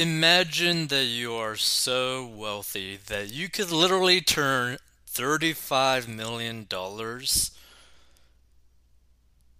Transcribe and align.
Imagine 0.00 0.86
that 0.86 1.04
you 1.04 1.34
are 1.34 1.56
so 1.56 2.24
wealthy 2.24 2.98
that 3.08 3.30
you 3.30 3.50
could 3.50 3.70
literally 3.70 4.22
turn 4.22 4.78
$35 5.06 6.08
million 6.08 6.66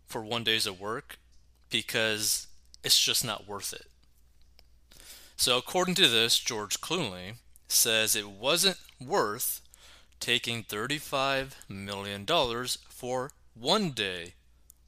for 0.06 0.24
one 0.24 0.42
day's 0.42 0.66
of 0.66 0.80
work 0.80 1.18
because 1.68 2.46
it's 2.82 2.98
just 2.98 3.22
not 3.22 3.46
worth 3.46 3.74
it. 3.74 3.84
So, 5.36 5.58
according 5.58 5.96
to 5.96 6.08
this, 6.08 6.38
George 6.38 6.80
Clooney 6.80 7.34
says 7.68 8.16
it 8.16 8.30
wasn't 8.30 8.78
worth 8.98 9.60
taking 10.20 10.64
$35 10.64 11.50
million 11.68 12.24
for 12.88 13.32
one 13.52 13.90
day 13.90 14.32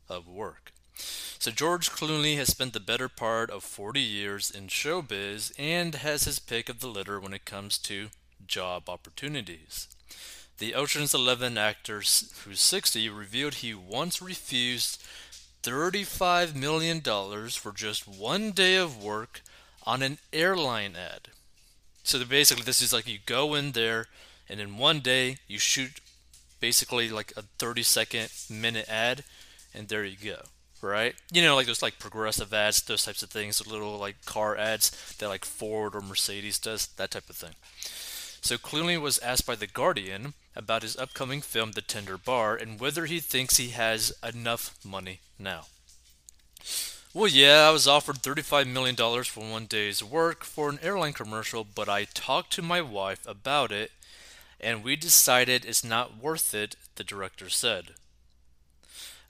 of 0.08 0.26
work. 0.26 0.61
So, 0.94 1.50
George 1.50 1.90
Clooney 1.90 2.36
has 2.36 2.48
spent 2.48 2.72
the 2.72 2.80
better 2.80 3.08
part 3.08 3.50
of 3.50 3.64
40 3.64 4.00
years 4.00 4.50
in 4.50 4.68
showbiz 4.68 5.52
and 5.58 5.94
has 5.96 6.24
his 6.24 6.38
pick 6.38 6.68
of 6.68 6.80
the 6.80 6.88
litter 6.88 7.18
when 7.18 7.32
it 7.32 7.44
comes 7.44 7.78
to 7.78 8.08
job 8.46 8.88
opportunities. 8.88 9.88
The 10.58 10.74
Ocean's 10.74 11.14
Eleven 11.14 11.58
actor, 11.58 11.96
who's 11.96 12.60
60, 12.60 13.08
revealed 13.08 13.54
he 13.54 13.74
once 13.74 14.22
refused 14.22 15.02
$35 15.62 16.54
million 16.54 17.00
for 17.00 17.72
just 17.72 18.06
one 18.06 18.52
day 18.52 18.76
of 18.76 19.02
work 19.02 19.42
on 19.84 20.02
an 20.02 20.18
airline 20.32 20.94
ad. 20.96 21.28
So 22.04 22.24
basically, 22.24 22.64
this 22.64 22.82
is 22.82 22.92
like 22.92 23.08
you 23.08 23.18
go 23.24 23.54
in 23.54 23.72
there, 23.72 24.06
and 24.48 24.60
in 24.60 24.78
one 24.78 25.00
day, 25.00 25.36
you 25.46 25.58
shoot 25.58 26.00
basically 26.60 27.08
like 27.08 27.32
a 27.36 27.42
30 27.58 27.82
second 27.82 28.28
minute 28.50 28.88
ad, 28.88 29.24
and 29.74 29.88
there 29.88 30.04
you 30.04 30.16
go. 30.16 30.42
Right? 30.82 31.14
You 31.32 31.42
know, 31.42 31.54
like 31.54 31.68
those 31.68 31.80
like 31.80 32.00
progressive 32.00 32.52
ads, 32.52 32.82
those 32.82 33.04
types 33.04 33.22
of 33.22 33.30
things, 33.30 33.64
little 33.66 33.98
like 33.98 34.24
car 34.24 34.56
ads 34.56 34.90
that 35.18 35.28
like 35.28 35.44
Ford 35.44 35.94
or 35.94 36.00
Mercedes 36.00 36.58
does, 36.58 36.88
that 36.88 37.12
type 37.12 37.30
of 37.30 37.36
thing. 37.36 37.54
So 38.42 38.56
Clooney 38.56 39.00
was 39.00 39.20
asked 39.20 39.46
by 39.46 39.54
The 39.54 39.68
Guardian 39.68 40.34
about 40.56 40.82
his 40.82 40.96
upcoming 40.96 41.40
film 41.40 41.72
The 41.72 41.80
Tender 41.80 42.18
Bar 42.18 42.56
and 42.56 42.80
whether 42.80 43.06
he 43.06 43.20
thinks 43.20 43.56
he 43.56 43.68
has 43.68 44.12
enough 44.28 44.76
money 44.84 45.20
now. 45.38 45.66
Well, 47.14 47.28
yeah, 47.28 47.68
I 47.68 47.70
was 47.70 47.86
offered 47.86 48.16
$35 48.16 48.66
million 48.66 48.96
for 48.96 49.48
one 49.48 49.66
day's 49.66 50.02
work 50.02 50.42
for 50.42 50.68
an 50.68 50.80
airline 50.82 51.12
commercial, 51.12 51.62
but 51.62 51.88
I 51.88 52.04
talked 52.04 52.52
to 52.54 52.62
my 52.62 52.80
wife 52.82 53.24
about 53.28 53.70
it 53.70 53.92
and 54.60 54.82
we 54.82 54.96
decided 54.96 55.64
it's 55.64 55.84
not 55.84 56.18
worth 56.20 56.54
it, 56.54 56.74
the 56.96 57.04
director 57.04 57.48
said. 57.48 57.94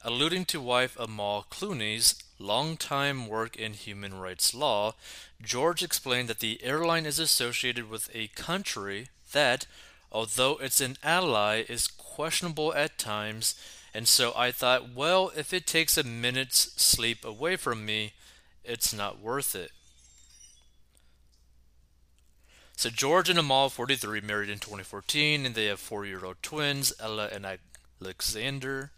Alluding 0.05 0.47
to 0.47 0.61
wife 0.61 0.97
Amal 0.99 1.47
Clooney's 1.51 2.23
long-time 2.39 3.29
work 3.29 3.57
in 3.57 3.73
human 3.73 4.19
rights 4.19 4.53
law, 4.53 4.95
George 5.41 5.83
explained 5.83 6.29
that 6.29 6.41
the 6.41 6.63
airline 6.63 7.07
is 7.07 7.19
associated 7.19 7.89
with 7.89 8.11
a 8.15 8.29
country 8.29 9.09
that, 9.33 9.67
although 10.11 10.57
it's 10.57 10.81
an 10.81 10.97
ally, 11.05 11.65
is 11.69 11.87
questionable 11.87 12.75
at 12.75 12.99
times 12.99 13.55
and 13.95 14.09
so 14.09 14.33
I 14.35 14.53
thought, 14.53 14.95
well, 14.95 15.33
if 15.37 15.53
it 15.53 15.67
takes 15.67 15.99
a 15.99 16.05
minute's 16.05 16.73
sleep 16.83 17.25
away 17.25 17.57
from 17.57 17.85
me, 17.85 18.13
it's 18.65 18.95
not 18.95 19.21
worth 19.21 19.55
it. 19.55 19.71
So 22.75 22.89
George 22.89 23.29
and 23.29 23.39
Amal, 23.39 23.69
43, 23.69 24.23
married 24.23 24.49
in 24.49 24.59
2014, 24.59 25.45
and 25.45 25.55
they 25.55 25.67
have 25.67 25.79
four-year-old 25.79 26.37
twins, 26.43 26.93
Ella 26.99 27.29
and 27.31 27.47
Alexander. 28.01 28.93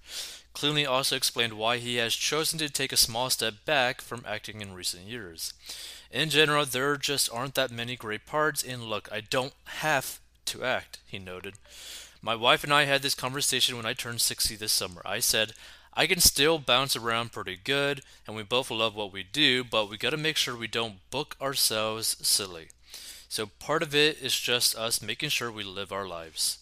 Clooney 0.55 0.89
also 0.89 1.17
explained 1.17 1.55
why 1.55 1.79
he 1.79 1.97
has 1.97 2.15
chosen 2.15 2.59
to 2.61 2.69
take 2.69 2.93
a 2.93 2.97
small 2.97 3.29
step 3.29 3.55
back 3.65 4.01
from 4.01 4.25
acting 4.27 4.61
in 4.61 4.73
recent 4.73 5.05
years. 5.05 5.53
In 6.11 6.31
general, 6.31 6.65
there 6.65 6.97
just 6.97 7.29
aren't 7.33 7.57
that 7.57 7.73
many 7.73 7.97
great 7.97 8.25
parts, 8.25 8.63
and 8.63 8.85
look, 8.85 9.09
I 9.11 9.21
don't 9.21 9.53
have 9.65 10.21
to 10.47 10.63
act, 10.63 11.01
he 11.07 11.19
noted. 11.19 11.55
My 12.23 12.37
wife 12.37 12.63
and 12.63 12.73
I 12.73 12.85
had 12.85 13.03
this 13.03 13.15
conversation 13.15 13.77
when 13.77 13.85
I 13.85 13.95
turned 13.95 14.21
60 14.21 14.55
this 14.57 14.73
summer. 14.73 15.03
I 15.05 15.19
said, 15.19 15.55
I 15.93 16.07
can 16.07 16.21
still 16.21 16.59
bounce 16.59 16.97
around 16.97 17.33
pretty 17.33 17.59
good, 17.63 18.03
and 18.27 18.37
we 18.37 18.43
both 18.43 18.71
love 18.71 18.95
what 18.95 19.13
we 19.13 19.25
do, 19.25 19.65
but 19.65 19.91
we 19.91 19.97
gotta 19.99 20.17
make 20.17 20.37
sure 20.37 20.57
we 20.57 20.69
don't 20.69 21.09
book 21.11 21.37
ourselves 21.41 22.17
silly. 22.23 22.69
So 23.29 23.47
part 23.47 23.83
of 23.83 23.95
it 23.95 24.19
is 24.23 24.39
just 24.39 24.77
us 24.77 25.03
making 25.03 25.31
sure 25.31 25.51
we 25.51 25.65
live 25.65 25.91
our 25.91 26.07
lives. 26.07 26.59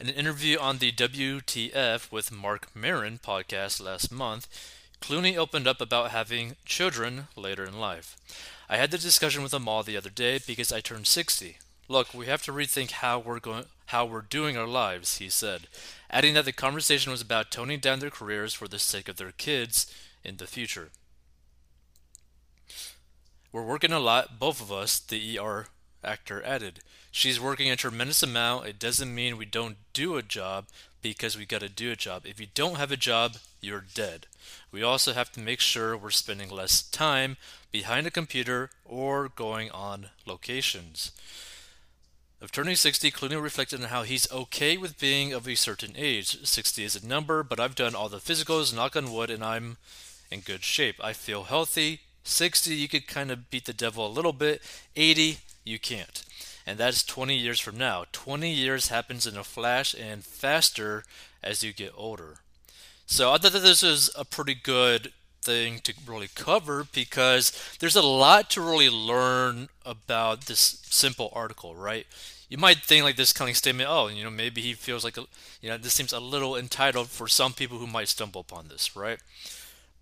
In 0.00 0.08
an 0.08 0.14
interview 0.14 0.60
on 0.60 0.78
the 0.78 0.92
WTF 0.92 2.12
with 2.12 2.30
Marc 2.30 2.68
Maron 2.72 3.18
podcast 3.18 3.82
last 3.82 4.12
month, 4.12 4.46
Clooney 5.00 5.36
opened 5.36 5.66
up 5.66 5.80
about 5.80 6.12
having 6.12 6.54
children 6.64 7.26
later 7.34 7.64
in 7.64 7.80
life. 7.80 8.16
I 8.68 8.76
had 8.76 8.92
the 8.92 8.98
discussion 8.98 9.42
with 9.42 9.52
Amal 9.52 9.82
the 9.82 9.96
other 9.96 10.08
day 10.08 10.38
because 10.46 10.72
I 10.72 10.80
turned 10.80 11.08
60. 11.08 11.58
Look, 11.88 12.14
we 12.14 12.26
have 12.26 12.42
to 12.42 12.52
rethink 12.52 12.92
how 12.92 13.18
we're 13.18 13.40
going 13.40 13.64
how 13.86 14.04
we're 14.04 14.20
doing 14.20 14.56
our 14.56 14.68
lives, 14.68 15.18
he 15.18 15.28
said, 15.28 15.66
adding 16.10 16.34
that 16.34 16.44
the 16.44 16.52
conversation 16.52 17.10
was 17.10 17.22
about 17.22 17.50
toning 17.50 17.80
down 17.80 17.98
their 17.98 18.10
careers 18.10 18.54
for 18.54 18.68
the 18.68 18.78
sake 18.78 19.08
of 19.08 19.16
their 19.16 19.32
kids 19.32 19.92
in 20.22 20.36
the 20.36 20.46
future. 20.46 20.90
We're 23.50 23.64
working 23.66 23.92
a 23.92 23.98
lot, 23.98 24.38
both 24.38 24.60
of 24.60 24.70
us, 24.70 25.00
the 25.00 25.38
ER 25.40 25.66
actor 26.02 26.42
added. 26.44 26.80
She's 27.10 27.40
working 27.40 27.70
a 27.70 27.76
tremendous 27.76 28.22
amount. 28.22 28.66
It 28.66 28.78
doesn't 28.78 29.14
mean 29.14 29.36
we 29.36 29.44
don't 29.44 29.76
do 29.92 30.16
a 30.16 30.22
job 30.22 30.66
because 31.02 31.36
we 31.36 31.46
got 31.46 31.60
to 31.60 31.68
do 31.68 31.90
a 31.90 31.96
job. 31.96 32.26
If 32.26 32.40
you 32.40 32.46
don't 32.54 32.76
have 32.76 32.92
a 32.92 32.96
job, 32.96 33.36
you're 33.60 33.84
dead. 33.94 34.26
We 34.70 34.82
also 34.82 35.12
have 35.12 35.32
to 35.32 35.40
make 35.40 35.60
sure 35.60 35.96
we're 35.96 36.10
spending 36.10 36.50
less 36.50 36.82
time 36.82 37.36
behind 37.72 38.06
a 38.06 38.10
computer 38.10 38.70
or 38.84 39.28
going 39.28 39.70
on 39.70 40.10
locations. 40.26 41.12
Of 42.40 42.52
turning 42.52 42.76
60, 42.76 43.10
Clooney 43.10 43.42
reflected 43.42 43.82
on 43.82 43.88
how 43.88 44.04
he's 44.04 44.30
okay 44.30 44.76
with 44.76 45.00
being 45.00 45.32
of 45.32 45.48
a 45.48 45.56
certain 45.56 45.94
age. 45.96 46.46
60 46.46 46.84
is 46.84 46.94
a 46.94 47.06
number, 47.06 47.42
but 47.42 47.58
I've 47.58 47.74
done 47.74 47.96
all 47.96 48.08
the 48.08 48.18
physicals, 48.18 48.74
knock 48.74 48.94
on 48.94 49.12
wood, 49.12 49.28
and 49.28 49.42
I'm 49.42 49.76
in 50.30 50.40
good 50.40 50.62
shape. 50.62 50.96
I 51.02 51.14
feel 51.14 51.44
healthy. 51.44 52.02
60, 52.22 52.74
you 52.74 52.88
could 52.88 53.08
kind 53.08 53.32
of 53.32 53.50
beat 53.50 53.64
the 53.64 53.72
devil 53.72 54.06
a 54.06 54.08
little 54.08 54.32
bit. 54.32 54.62
80, 54.94 55.38
you 55.68 55.78
can't. 55.78 56.24
And 56.66 56.78
that's 56.78 57.04
20 57.04 57.34
years 57.36 57.60
from 57.60 57.78
now. 57.78 58.04
20 58.12 58.50
years 58.50 58.88
happens 58.88 59.26
in 59.26 59.36
a 59.36 59.44
flash 59.44 59.94
and 59.94 60.24
faster 60.24 61.04
as 61.42 61.62
you 61.62 61.72
get 61.72 61.92
older. 61.96 62.40
So 63.06 63.32
I 63.32 63.38
thought 63.38 63.52
that 63.52 63.62
this 63.62 63.82
was 63.82 64.10
a 64.18 64.24
pretty 64.24 64.54
good 64.54 65.12
thing 65.40 65.78
to 65.84 65.94
really 66.06 66.28
cover 66.34 66.86
because 66.92 67.52
there's 67.80 67.96
a 67.96 68.02
lot 68.02 68.50
to 68.50 68.60
really 68.60 68.90
learn 68.90 69.68
about 69.86 70.42
this 70.42 70.82
simple 70.90 71.32
article, 71.32 71.74
right? 71.74 72.06
You 72.50 72.58
might 72.58 72.78
think 72.78 73.04
like 73.04 73.16
this 73.16 73.32
kind 73.32 73.50
of 73.50 73.56
statement, 73.56 73.88
oh, 73.90 74.08
you 74.08 74.24
know, 74.24 74.30
maybe 74.30 74.60
he 74.60 74.74
feels 74.74 75.04
like, 75.04 75.16
a, 75.16 75.24
you 75.62 75.70
know, 75.70 75.78
this 75.78 75.94
seems 75.94 76.12
a 76.12 76.20
little 76.20 76.54
entitled 76.54 77.08
for 77.08 77.28
some 77.28 77.54
people 77.54 77.78
who 77.78 77.86
might 77.86 78.08
stumble 78.08 78.42
upon 78.42 78.68
this, 78.68 78.94
right? 78.94 79.18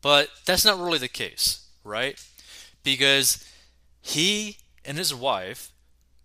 But 0.02 0.30
that's 0.44 0.64
not 0.64 0.78
really 0.78 0.98
the 0.98 1.08
case, 1.08 1.64
right? 1.84 2.20
Because 2.82 3.44
he 4.02 4.58
and 4.86 4.98
his 4.98 5.14
wife 5.14 5.70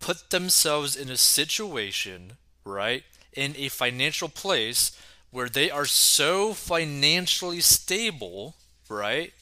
put 0.00 0.30
themselves 0.30 0.96
in 0.96 1.10
a 1.10 1.16
situation, 1.16 2.32
right, 2.64 3.04
in 3.32 3.54
a 3.56 3.68
financial 3.68 4.28
place 4.28 4.96
where 5.30 5.48
they 5.48 5.70
are 5.70 5.86
so 5.86 6.52
financially 6.52 7.60
stable 7.60 8.54
right? 8.92 9.32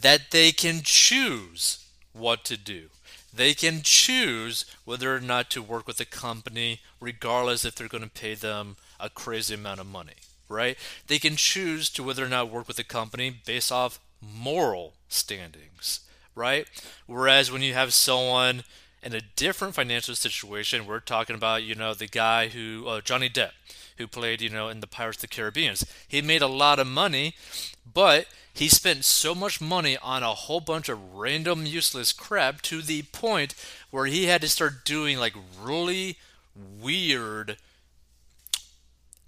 That 0.00 0.30
they 0.30 0.52
can 0.52 0.80
choose 0.82 1.86
what 2.12 2.44
to 2.46 2.56
do. 2.56 2.88
They 3.32 3.54
can 3.54 3.82
choose 3.82 4.64
whether 4.84 5.14
or 5.14 5.20
not 5.20 5.50
to 5.50 5.62
work 5.62 5.86
with 5.86 6.00
a 6.00 6.04
company, 6.04 6.80
regardless 7.00 7.64
if 7.64 7.74
they're 7.74 7.88
going 7.88 8.04
to 8.04 8.10
pay 8.10 8.34
them 8.34 8.76
a 8.98 9.10
crazy 9.10 9.54
amount 9.54 9.80
of 9.80 9.86
money, 9.86 10.14
right? 10.48 10.76
They 11.06 11.18
can 11.18 11.36
choose 11.36 11.90
to 11.90 12.02
whether 12.02 12.24
or 12.24 12.28
not 12.28 12.50
work 12.50 12.66
with 12.66 12.78
a 12.78 12.84
company 12.84 13.30
based 13.30 13.70
off 13.70 14.00
moral 14.20 14.94
standings, 15.08 16.00
right? 16.38 16.66
Whereas 17.06 17.52
when 17.52 17.62
you 17.62 17.74
have 17.74 17.92
someone 17.92 18.64
in 19.02 19.14
a 19.14 19.20
different 19.36 19.74
financial 19.74 20.14
situation, 20.14 20.86
we're 20.86 21.00
talking 21.00 21.36
about, 21.36 21.62
you 21.62 21.74
know, 21.74 21.94
the 21.94 22.06
guy 22.06 22.48
who, 22.48 22.86
uh, 22.86 23.00
Johnny 23.00 23.28
Depp, 23.28 23.50
who 23.98 24.06
played, 24.06 24.40
you 24.40 24.48
know, 24.48 24.68
in 24.68 24.80
the 24.80 24.86
Pirates 24.86 25.18
of 25.18 25.22
the 25.22 25.28
Caribbean. 25.28 25.74
He 26.06 26.22
made 26.22 26.42
a 26.42 26.46
lot 26.46 26.78
of 26.78 26.86
money, 26.86 27.34
but 27.92 28.26
he 28.54 28.68
spent 28.68 29.04
so 29.04 29.34
much 29.34 29.60
money 29.60 29.96
on 29.98 30.22
a 30.22 30.34
whole 30.34 30.60
bunch 30.60 30.88
of 30.88 31.14
random 31.14 31.66
useless 31.66 32.12
crap 32.12 32.62
to 32.62 32.82
the 32.82 33.02
point 33.02 33.54
where 33.90 34.06
he 34.06 34.26
had 34.26 34.40
to 34.40 34.48
start 34.48 34.84
doing 34.84 35.18
like 35.18 35.34
really 35.60 36.16
weird 36.80 37.56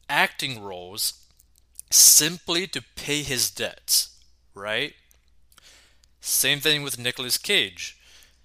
acting 0.09 0.61
roles 0.61 1.15
simply 1.91 2.67
to 2.67 2.83
pay 2.97 3.23
his 3.23 3.51
debts, 3.51 4.19
right? 4.55 4.95
Same 6.21 6.61
thing 6.61 6.83
with 6.83 6.99
Nicolas 6.99 7.39
Cage. 7.39 7.99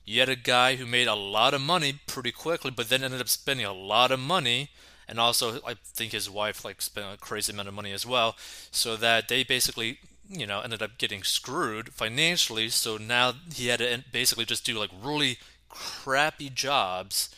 You 0.06 0.19
had 0.19 0.30
a 0.30 0.36
guy 0.36 0.75
who 0.75 0.86
made 0.86 1.07
a 1.07 1.16
lot 1.16 1.54
of 1.54 1.62
money 1.62 2.00
pretty 2.06 2.31
quickly, 2.31 2.72
but 2.72 2.89
then 2.89 3.04
ended 3.04 3.22
up 3.22 3.30
spending 3.30 3.66
a 3.66 3.74
lot 3.74 4.12
of 4.12 4.19
money 4.19 4.69
and 5.07 5.19
also 5.19 5.60
I 5.66 5.75
think 5.83 6.12
his 6.12 6.30
wife 6.30 6.66
like 6.66 6.81
spent 6.81 7.13
a 7.13 7.18
crazy 7.18 7.54
amount 7.54 7.68
of 7.68 7.74
money 7.74 7.92
as 7.92 8.06
well, 8.06 8.36
so 8.72 8.95
that 8.95 9.27
they 9.27 9.44
basically 9.44 10.00
you 10.30 10.48
know, 10.48 10.62
ended 10.62 10.81
up 10.81 10.98
getting 10.98 11.24
screwed 11.24 11.94
financially. 11.94 12.69
So 12.69 12.98
now 12.98 13.33
he 13.54 13.68
had 13.68 13.80
to 13.80 14.04
basically 14.12 14.45
just 14.45 14.66
do 14.66 14.78
like 14.78 14.92
really 15.01 15.38
crappy 15.69 16.50
jobs 16.50 17.30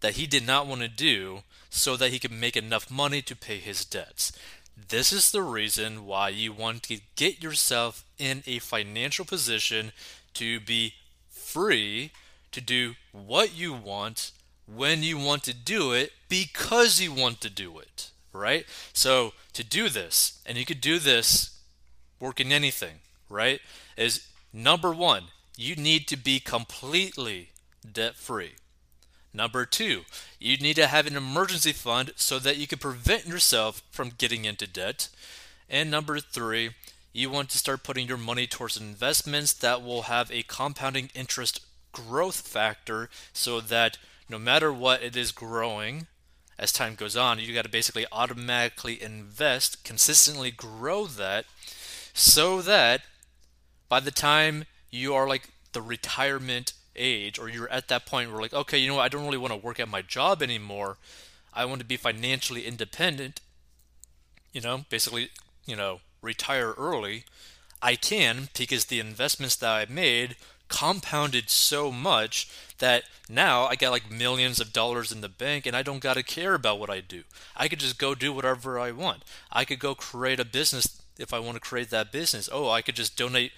that 0.00 0.14
he 0.14 0.26
did 0.26 0.46
not 0.46 0.66
want 0.66 0.80
to 0.82 0.88
do 0.88 1.40
so 1.68 1.96
that 1.96 2.10
he 2.10 2.18
could 2.18 2.32
make 2.32 2.56
enough 2.56 2.90
money 2.90 3.22
to 3.22 3.36
pay 3.36 3.58
his 3.58 3.84
debts. 3.84 4.32
This 4.88 5.12
is 5.12 5.30
the 5.30 5.42
reason 5.42 6.06
why 6.06 6.30
you 6.30 6.52
want 6.52 6.82
to 6.84 7.00
get 7.16 7.42
yourself 7.42 8.04
in 8.18 8.42
a 8.46 8.58
financial 8.58 9.24
position 9.24 9.92
to 10.34 10.60
be 10.60 10.94
free 11.28 12.12
to 12.52 12.60
do 12.60 12.94
what 13.12 13.54
you 13.54 13.72
want 13.72 14.32
when 14.66 15.02
you 15.02 15.18
want 15.18 15.42
to 15.44 15.54
do 15.54 15.92
it 15.92 16.12
because 16.28 17.00
you 17.00 17.12
want 17.12 17.40
to 17.40 17.50
do 17.50 17.78
it, 17.78 18.10
right? 18.32 18.64
So, 18.92 19.32
to 19.52 19.64
do 19.64 19.88
this, 19.88 20.40
and 20.46 20.56
you 20.56 20.64
could 20.64 20.80
do 20.80 20.98
this 20.98 21.58
working 22.18 22.52
anything, 22.52 23.00
right? 23.28 23.60
Is 23.96 24.28
number 24.52 24.92
one, 24.92 25.24
you 25.56 25.76
need 25.76 26.06
to 26.08 26.16
be 26.16 26.40
completely 26.40 27.50
debt 27.90 28.16
free. 28.16 28.52
Number 29.32 29.64
two, 29.64 30.02
you 30.38 30.56
need 30.56 30.76
to 30.76 30.88
have 30.88 31.06
an 31.06 31.16
emergency 31.16 31.72
fund 31.72 32.12
so 32.16 32.38
that 32.40 32.56
you 32.56 32.66
can 32.66 32.78
prevent 32.78 33.26
yourself 33.26 33.82
from 33.90 34.12
getting 34.18 34.44
into 34.44 34.66
debt. 34.66 35.08
And 35.68 35.90
number 35.90 36.18
three, 36.18 36.70
you 37.12 37.30
want 37.30 37.50
to 37.50 37.58
start 37.58 37.84
putting 37.84 38.08
your 38.08 38.16
money 38.16 38.46
towards 38.46 38.76
investments 38.76 39.52
that 39.52 39.82
will 39.82 40.02
have 40.02 40.30
a 40.30 40.42
compounding 40.42 41.10
interest 41.14 41.60
growth 41.92 42.46
factor 42.46 43.08
so 43.32 43.60
that 43.60 43.98
no 44.28 44.38
matter 44.38 44.72
what 44.72 45.02
it 45.02 45.16
is 45.16 45.32
growing 45.32 46.06
as 46.58 46.72
time 46.72 46.94
goes 46.94 47.16
on, 47.16 47.38
you 47.38 47.54
got 47.54 47.64
to 47.64 47.70
basically 47.70 48.06
automatically 48.12 49.00
invest, 49.00 49.82
consistently 49.84 50.50
grow 50.50 51.06
that 51.06 51.46
so 52.12 52.60
that 52.62 53.02
by 53.88 53.98
the 54.00 54.10
time 54.10 54.64
you 54.90 55.14
are 55.14 55.28
like 55.28 55.48
the 55.72 55.82
retirement 55.82 56.72
age 56.96 57.38
or 57.38 57.48
you're 57.48 57.70
at 57.70 57.88
that 57.88 58.06
point 58.06 58.30
where 58.30 58.40
like 58.40 58.52
okay 58.52 58.78
you 58.78 58.88
know 58.88 58.96
what 58.96 59.02
i 59.02 59.08
don't 59.08 59.24
really 59.24 59.38
want 59.38 59.52
to 59.52 59.56
work 59.56 59.78
at 59.78 59.88
my 59.88 60.02
job 60.02 60.42
anymore 60.42 60.96
i 61.54 61.64
want 61.64 61.80
to 61.80 61.86
be 61.86 61.96
financially 61.96 62.66
independent 62.66 63.40
you 64.52 64.60
know 64.60 64.84
basically 64.88 65.30
you 65.66 65.76
know 65.76 66.00
retire 66.22 66.72
early 66.76 67.24
i 67.80 67.94
can 67.94 68.48
because 68.56 68.86
the 68.86 69.00
investments 69.00 69.56
that 69.56 69.70
i 69.70 69.92
made 69.92 70.36
compounded 70.70 71.50
so 71.50 71.92
much 71.92 72.48
that 72.78 73.02
now 73.28 73.66
I 73.66 73.74
got 73.74 73.90
like 73.90 74.10
millions 74.10 74.60
of 74.60 74.72
dollars 74.72 75.12
in 75.12 75.20
the 75.20 75.28
bank 75.28 75.66
and 75.66 75.76
I 75.76 75.82
don't 75.82 75.98
got 75.98 76.14
to 76.14 76.22
care 76.22 76.54
about 76.54 76.78
what 76.78 76.88
I 76.88 77.00
do. 77.00 77.24
I 77.56 77.68
could 77.68 77.80
just 77.80 77.98
go 77.98 78.14
do 78.14 78.32
whatever 78.32 78.78
I 78.78 78.92
want. 78.92 79.24
I 79.52 79.66
could 79.66 79.80
go 79.80 79.94
create 79.94 80.40
a 80.40 80.44
business 80.44 81.02
if 81.18 81.34
I 81.34 81.38
want 81.38 81.54
to 81.54 81.60
create 81.60 81.90
that 81.90 82.12
business. 82.12 82.48
Oh, 82.50 82.70
I 82.70 82.80
could 82.80 82.96
just 82.96 83.16
donate 83.18 83.52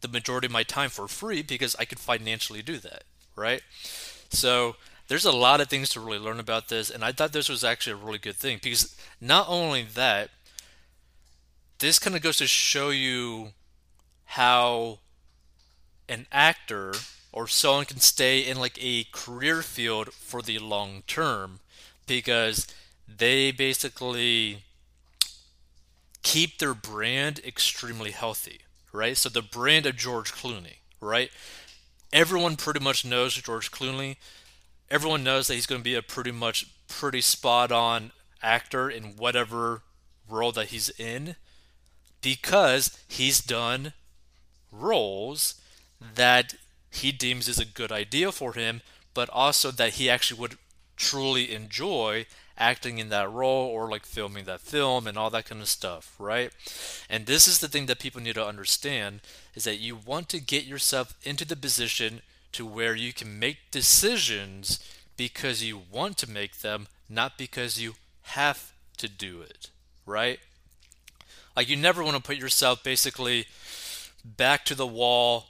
the 0.00 0.08
majority 0.08 0.46
of 0.46 0.52
my 0.52 0.62
time 0.62 0.90
for 0.90 1.08
free 1.08 1.42
because 1.42 1.74
I 1.78 1.84
could 1.84 1.98
financially 1.98 2.62
do 2.62 2.78
that, 2.78 3.04
right? 3.34 3.62
So 4.30 4.76
there's 5.08 5.24
a 5.24 5.32
lot 5.32 5.60
of 5.60 5.68
things 5.68 5.88
to 5.90 6.00
really 6.00 6.18
learn 6.18 6.40
about 6.40 6.68
this, 6.68 6.90
and 6.90 7.04
I 7.04 7.12
thought 7.12 7.32
this 7.32 7.48
was 7.48 7.64
actually 7.64 7.94
a 7.94 8.04
really 8.04 8.18
good 8.18 8.36
thing 8.36 8.58
because 8.62 8.96
not 9.20 9.46
only 9.48 9.82
that, 9.94 10.30
this 11.78 11.98
kind 11.98 12.16
of 12.16 12.22
goes 12.22 12.38
to 12.38 12.46
show 12.46 12.90
you 12.90 13.48
how 14.24 14.98
an 16.08 16.26
actor 16.32 16.92
or 17.32 17.46
someone 17.46 17.84
can 17.84 18.00
stay 18.00 18.40
in 18.40 18.58
like 18.58 18.78
a 18.80 19.04
career 19.12 19.62
field 19.62 20.12
for 20.12 20.42
the 20.42 20.58
long 20.58 21.02
term 21.06 21.60
because 22.06 22.66
they 23.06 23.50
basically 23.50 24.62
keep 26.22 26.58
their 26.58 26.74
brand 26.74 27.40
extremely 27.44 28.10
healthy 28.10 28.60
right? 28.96 29.16
So 29.16 29.28
the 29.28 29.42
brand 29.42 29.86
of 29.86 29.96
George 29.96 30.32
Clooney, 30.32 30.78
right? 31.00 31.30
Everyone 32.12 32.56
pretty 32.56 32.80
much 32.80 33.04
knows 33.04 33.34
George 33.34 33.70
Clooney. 33.70 34.16
Everyone 34.90 35.22
knows 35.22 35.46
that 35.46 35.54
he's 35.54 35.66
going 35.66 35.80
to 35.80 35.84
be 35.84 35.94
a 35.94 36.02
pretty 36.02 36.32
much 36.32 36.66
pretty 36.88 37.20
spot 37.20 37.70
on 37.70 38.12
actor 38.42 38.88
in 38.88 39.16
whatever 39.16 39.82
role 40.28 40.52
that 40.52 40.68
he's 40.68 40.88
in 40.98 41.36
because 42.22 42.98
he's 43.06 43.40
done 43.40 43.92
roles 44.72 45.60
that 46.14 46.54
he 46.90 47.12
deems 47.12 47.48
is 47.48 47.58
a 47.58 47.64
good 47.64 47.92
idea 47.92 48.32
for 48.32 48.54
him, 48.54 48.80
but 49.14 49.28
also 49.30 49.70
that 49.70 49.94
he 49.94 50.08
actually 50.08 50.40
would 50.40 50.58
truly 50.96 51.52
enjoy 51.52 52.26
acting 52.58 52.98
in 52.98 53.08
that 53.10 53.30
role 53.30 53.66
or 53.68 53.90
like 53.90 54.06
filming 54.06 54.44
that 54.46 54.60
film 54.60 55.06
and 55.06 55.18
all 55.18 55.30
that 55.30 55.46
kind 55.46 55.60
of 55.60 55.68
stuff, 55.68 56.14
right? 56.18 56.50
And 57.08 57.26
this 57.26 57.46
is 57.46 57.58
the 57.58 57.68
thing 57.68 57.86
that 57.86 57.98
people 57.98 58.20
need 58.20 58.34
to 58.34 58.46
understand 58.46 59.20
is 59.54 59.64
that 59.64 59.76
you 59.76 59.96
want 59.96 60.28
to 60.30 60.40
get 60.40 60.64
yourself 60.64 61.14
into 61.22 61.44
the 61.44 61.56
position 61.56 62.22
to 62.52 62.64
where 62.64 62.94
you 62.94 63.12
can 63.12 63.38
make 63.38 63.70
decisions 63.70 64.80
because 65.16 65.62
you 65.62 65.82
want 65.90 66.16
to 66.18 66.30
make 66.30 66.58
them, 66.58 66.86
not 67.08 67.36
because 67.36 67.80
you 67.80 67.94
have 68.22 68.72
to 68.96 69.08
do 69.08 69.42
it, 69.42 69.70
right? 70.06 70.40
Like 71.54 71.68
you 71.68 71.76
never 71.76 72.02
want 72.02 72.16
to 72.16 72.22
put 72.22 72.36
yourself 72.36 72.82
basically 72.82 73.46
back 74.24 74.64
to 74.66 74.74
the 74.74 74.86
wall 74.86 75.46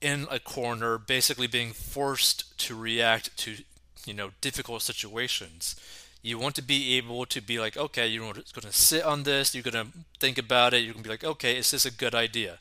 in 0.00 0.26
a 0.30 0.38
corner, 0.38 0.98
basically 0.98 1.46
being 1.46 1.72
forced 1.72 2.56
to 2.58 2.76
react 2.76 3.36
to, 3.38 3.56
you 4.06 4.14
know, 4.14 4.30
difficult 4.40 4.82
situations 4.82 5.74
you 6.26 6.40
want 6.40 6.56
to 6.56 6.62
be 6.62 6.96
able 6.96 7.24
to 7.24 7.40
be 7.40 7.60
like, 7.60 7.76
okay, 7.76 8.08
you're 8.08 8.32
going 8.32 8.42
to 8.42 8.72
sit 8.72 9.04
on 9.04 9.22
this, 9.22 9.54
you're 9.54 9.62
going 9.62 9.86
to 9.86 9.92
think 10.18 10.38
about 10.38 10.74
it, 10.74 10.78
you're 10.78 10.92
going 10.92 11.04
to 11.04 11.08
be 11.08 11.12
like, 11.12 11.22
okay, 11.22 11.56
is 11.56 11.70
this 11.70 11.86
a 11.86 11.90
good 11.92 12.16
idea? 12.16 12.58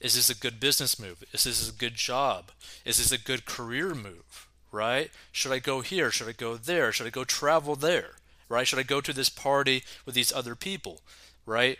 Is 0.00 0.14
this 0.14 0.30
a 0.30 0.36
good 0.36 0.60
business 0.60 1.00
move? 1.00 1.24
Is 1.32 1.42
this 1.42 1.68
a 1.68 1.72
good 1.72 1.96
job? 1.96 2.52
Is 2.84 2.98
this 2.98 3.10
a 3.10 3.18
good 3.18 3.44
career 3.44 3.92
move? 3.92 4.46
Right? 4.70 5.10
Should 5.32 5.50
I 5.50 5.58
go 5.58 5.80
here? 5.80 6.12
Should 6.12 6.28
I 6.28 6.32
go 6.32 6.56
there? 6.56 6.92
Should 6.92 7.08
I 7.08 7.10
go 7.10 7.24
travel 7.24 7.74
there? 7.74 8.10
Right? 8.48 8.68
Should 8.68 8.78
I 8.78 8.84
go 8.84 9.00
to 9.00 9.12
this 9.12 9.30
party 9.30 9.82
with 10.06 10.14
these 10.14 10.32
other 10.32 10.54
people? 10.54 11.00
Right? 11.44 11.78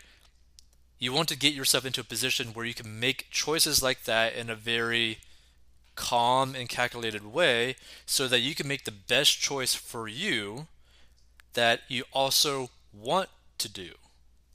You 0.97 1.13
want 1.13 1.29
to 1.29 1.37
get 1.37 1.53
yourself 1.53 1.85
into 1.85 2.01
a 2.01 2.03
position 2.03 2.49
where 2.49 2.65
you 2.65 2.73
can 2.73 2.99
make 2.99 3.29
choices 3.31 3.81
like 3.81 4.03
that 4.03 4.35
in 4.35 4.49
a 4.49 4.55
very 4.55 5.19
calm 5.95 6.53
and 6.53 6.67
calculated 6.67 7.31
way 7.31 7.77
so 8.05 8.27
that 8.27 8.41
you 8.41 8.55
can 8.55 8.67
make 8.67 8.83
the 8.83 8.91
best 8.91 9.39
choice 9.39 9.73
for 9.73 10.09
you 10.09 10.67
that 11.59 11.81
you 11.89 12.05
also 12.13 12.69
want 12.93 13.27
to 13.57 13.67
do, 13.67 13.89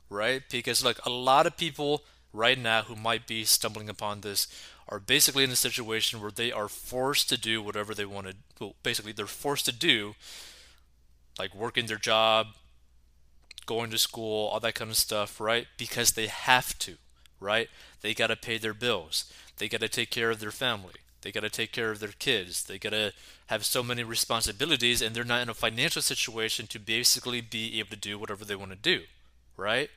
right? 0.09 0.43
Because 0.51 0.83
like 0.83 0.99
a 1.05 1.11
lot 1.11 1.47
of 1.47 1.59
people 1.59 2.03
right 2.33 2.59
now 2.59 2.81
who 2.81 2.97
might 2.97 3.27
be 3.27 3.45
stumbling 3.45 3.91
upon 3.91 4.23
this 4.23 4.49
are 4.89 4.99
basically 4.99 5.45
in 5.45 5.51
a 5.51 5.57
situation 5.57 6.19
where 6.19 6.31
they 6.31 6.51
are 6.51 6.67
forced 6.67 7.29
to 7.29 7.39
do 7.39 7.61
whatever 7.61 7.95
they 7.95 8.07
want 8.07 8.27
to 8.27 8.35
well 8.59 8.75
basically 8.83 9.13
they're 9.13 9.27
forced 9.27 9.67
to 9.67 9.73
do 9.73 10.15
like 11.39 11.55
working 11.55 11.87
their 11.87 11.99
job 11.99 12.49
going 13.67 13.91
to 13.91 13.99
school 13.99 14.49
all 14.49 14.61
that 14.61 14.75
kind 14.75 14.91
of 14.91 14.97
stuff 14.97 15.39
right? 15.39 15.67
Because 15.77 16.13
they 16.13 16.27
have 16.27 16.79
to 16.79 16.97
right? 17.39 17.69
They 18.01 18.15
got 18.15 18.29
to 18.29 18.37
pay 18.37 18.57
their 18.57 18.73
bills. 18.73 19.31
They 19.59 19.69
got 19.69 19.83
to 19.83 19.89
take 19.89 20.11
care 20.11 20.31
of 20.31 20.41
their 20.41 20.51
family 20.51 21.04
they 21.25 21.33
got 21.33 21.41
to 21.41 21.51
take 21.51 21.73
care 21.73 21.91
of 21.91 22.01
their 22.01 22.13
kids. 22.19 22.65
They 22.65 22.79
got 22.79 22.91
to 22.91 23.13
have 23.47 23.65
so 23.65 23.83
many 23.83 24.05
responsibilities, 24.05 25.01
and 25.01 25.17
they're 25.17 25.25
not 25.25 25.41
in 25.41 25.49
a 25.49 25.55
financial 25.55 26.03
situation 26.03 26.67
to 26.69 26.79
basically 26.79 27.41
be 27.41 27.79
able 27.79 27.89
to 27.91 27.97
do 27.97 28.19
whatever 28.19 28.45
they 28.45 28.55
want 28.55 28.73
to 28.73 28.77
do, 28.77 29.05
right? 29.57 29.89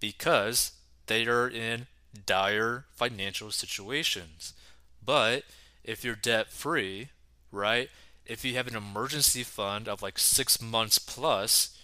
Because 0.00 0.72
they 1.06 1.24
are 1.26 1.48
in 1.48 1.86
dire 2.26 2.84
financial 2.96 3.52
situations. 3.52 4.54
But 5.04 5.44
if 5.84 6.04
you're 6.04 6.16
debt 6.16 6.50
free, 6.50 7.10
right? 7.52 7.88
If 8.26 8.44
you 8.44 8.54
have 8.56 8.66
an 8.66 8.76
emergency 8.76 9.44
fund 9.44 9.88
of 9.88 10.02
like 10.02 10.18
six 10.18 10.60
months 10.60 10.98
plus, 10.98 11.78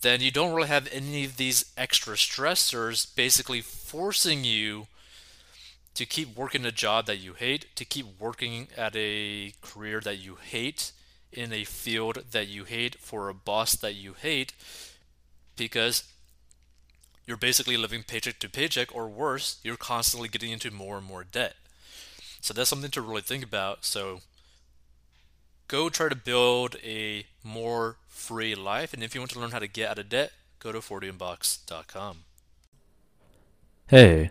then 0.00 0.20
you 0.20 0.32
don't 0.32 0.54
really 0.54 0.68
have 0.68 0.88
any 0.90 1.24
of 1.24 1.36
these 1.36 1.72
extra 1.76 2.14
stressors 2.14 3.14
basically 3.14 3.60
forcing 3.60 4.42
you 4.42 4.88
to 5.94 6.06
keep 6.06 6.36
working 6.36 6.64
a 6.64 6.72
job 6.72 7.06
that 7.06 7.18
you 7.18 7.34
hate, 7.34 7.66
to 7.76 7.84
keep 7.84 8.06
working 8.18 8.68
at 8.76 8.94
a 8.96 9.52
career 9.60 10.00
that 10.00 10.18
you 10.18 10.36
hate, 10.36 10.92
in 11.32 11.52
a 11.52 11.64
field 11.64 12.24
that 12.32 12.48
you 12.48 12.64
hate, 12.64 12.96
for 12.96 13.28
a 13.28 13.34
boss 13.34 13.74
that 13.76 13.94
you 13.94 14.14
hate, 14.14 14.52
because 15.56 16.04
you're 17.26 17.36
basically 17.36 17.76
living 17.76 18.02
paycheck 18.02 18.38
to 18.40 18.48
paycheck, 18.48 18.94
or 18.94 19.08
worse, 19.08 19.60
you're 19.62 19.76
constantly 19.76 20.28
getting 20.28 20.50
into 20.50 20.70
more 20.70 20.98
and 20.98 21.06
more 21.06 21.24
debt. 21.24 21.54
So 22.40 22.54
that's 22.54 22.70
something 22.70 22.90
to 22.92 23.02
really 23.02 23.20
think 23.20 23.44
about. 23.44 23.84
So 23.84 24.20
go 25.68 25.88
try 25.88 26.08
to 26.08 26.16
build 26.16 26.76
a 26.82 27.26
more 27.44 27.96
free 28.08 28.54
life. 28.54 28.92
And 28.92 29.02
if 29.02 29.14
you 29.14 29.20
want 29.20 29.30
to 29.32 29.38
learn 29.40 29.52
how 29.52 29.58
to 29.60 29.68
get 29.68 29.90
out 29.90 29.98
of 29.98 30.08
debt, 30.08 30.32
go 30.58 30.72
to 30.72 30.78
40inbox.com. 30.78 32.18
Hey, 33.86 34.30